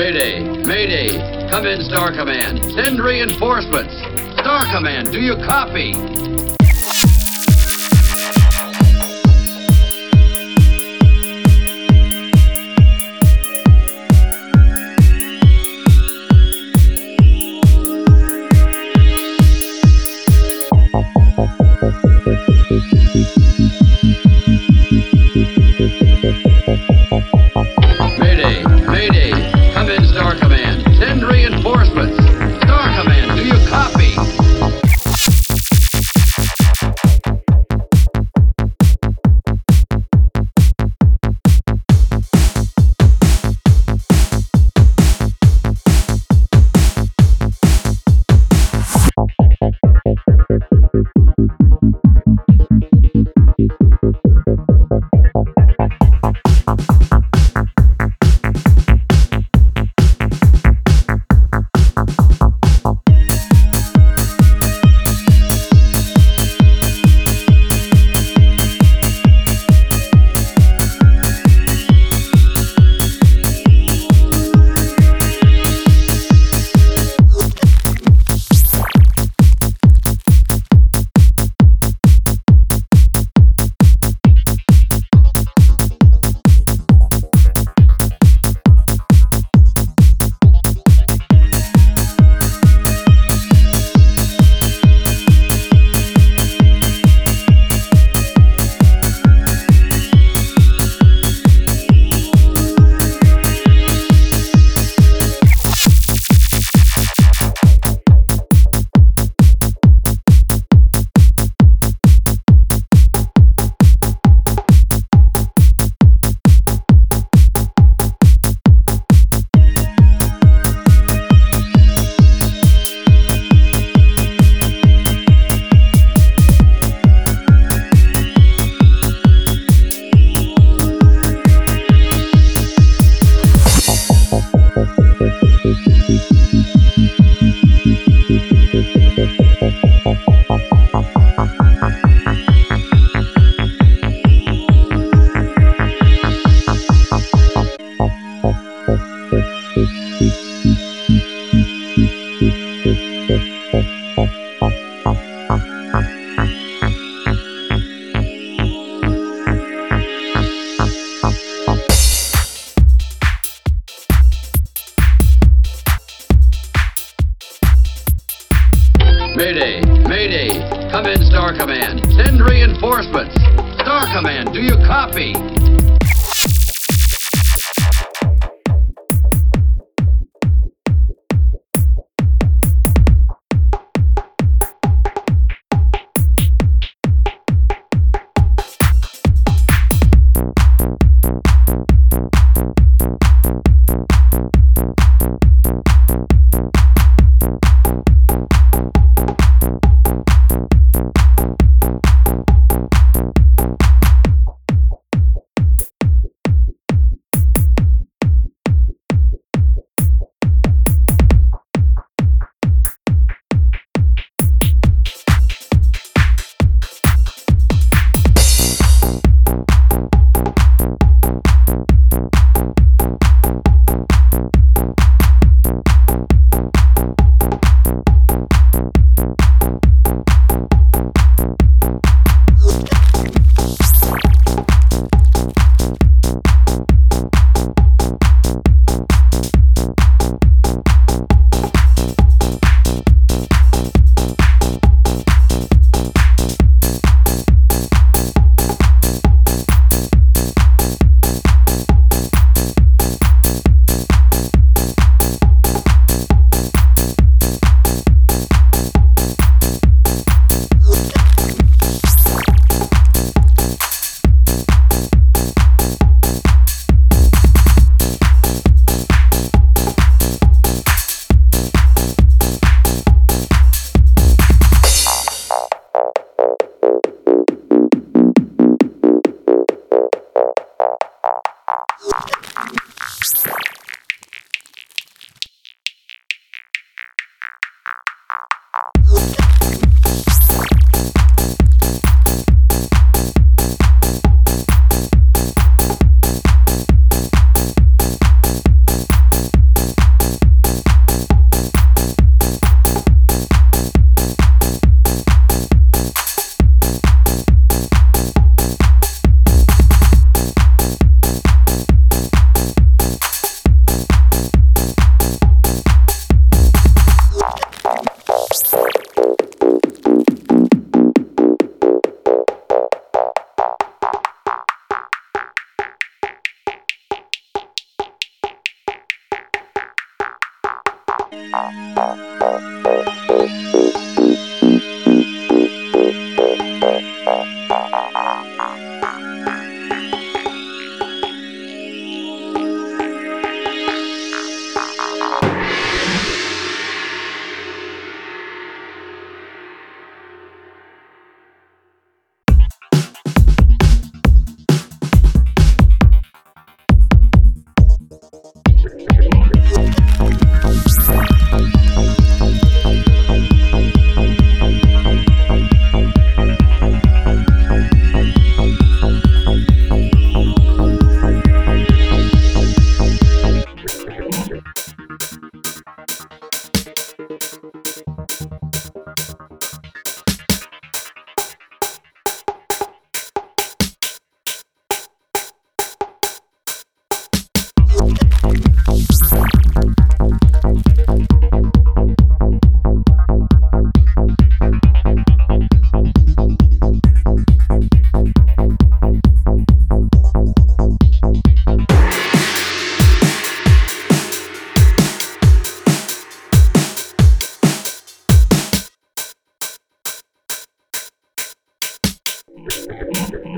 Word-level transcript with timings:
Mayday! 0.00 0.40
Mayday! 0.64 1.50
Come 1.50 1.66
in, 1.66 1.82
Star 1.82 2.10
Command. 2.10 2.72
Send 2.72 3.04
reinforcements. 3.04 3.92
Star 4.40 4.62
Command, 4.72 5.12
do 5.12 5.20
you 5.20 5.36
copy? 5.46 6.59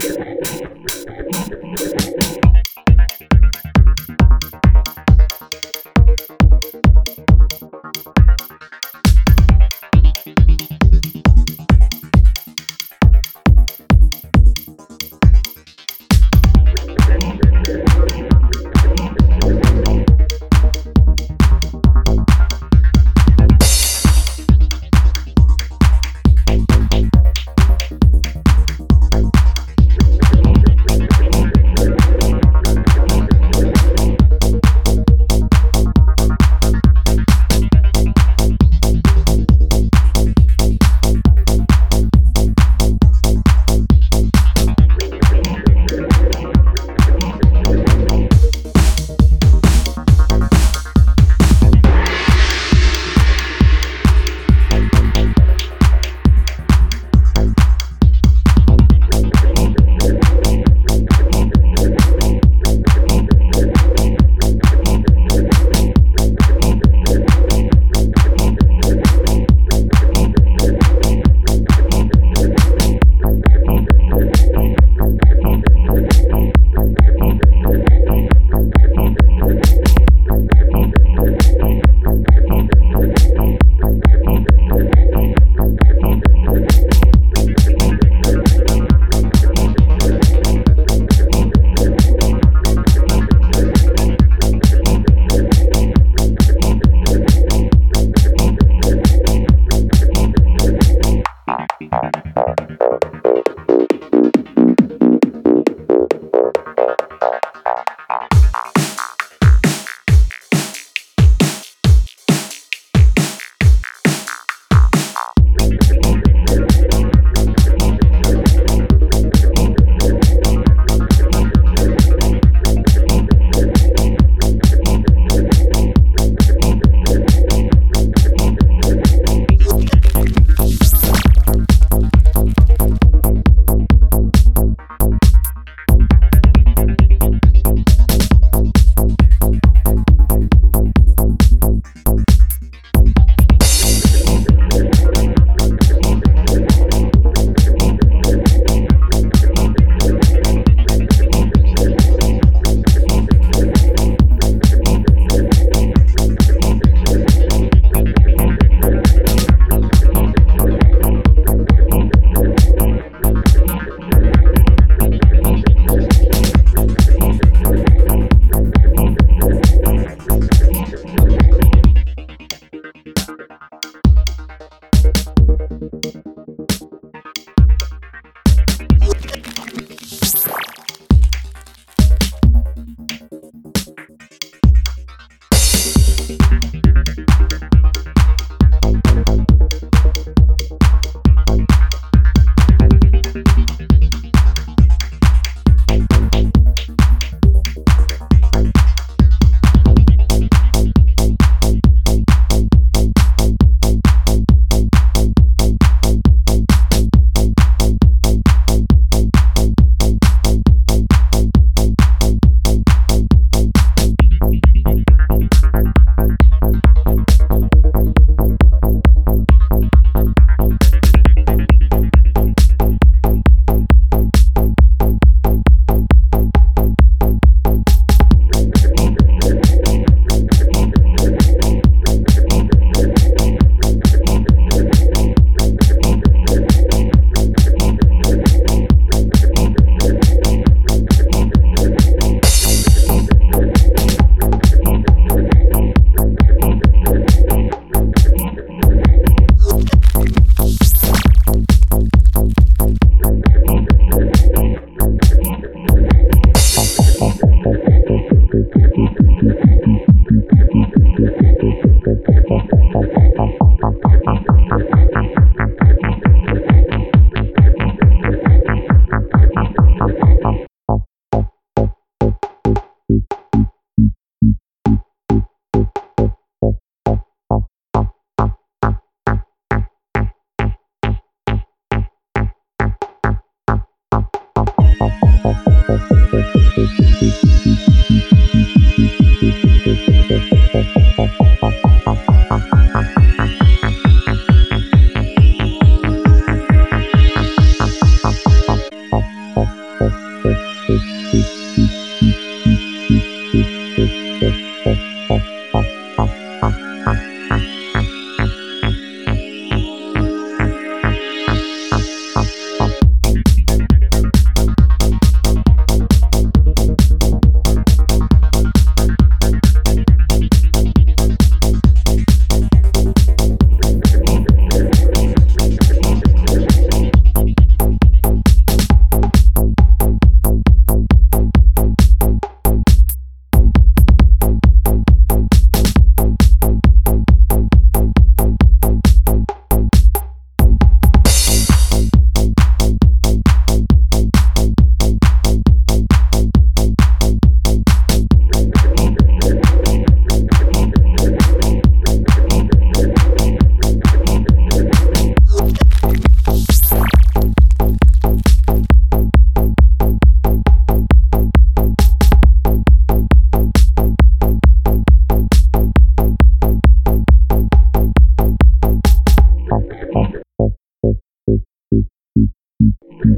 Thank 0.01 1.22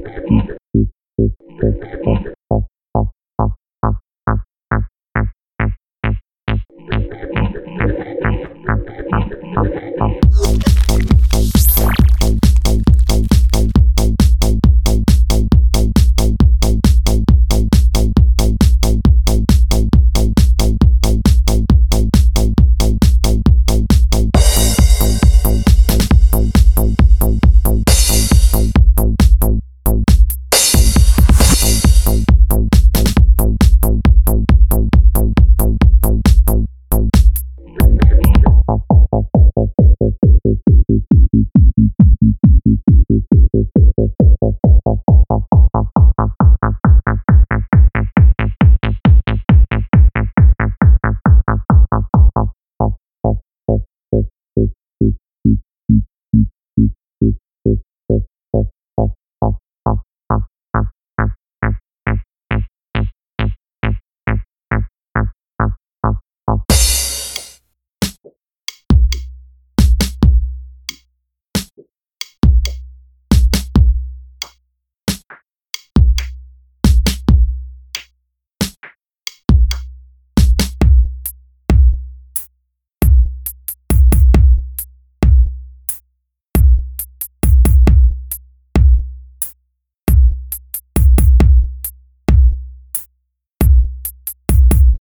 Mm-hmm. 0.05 0.54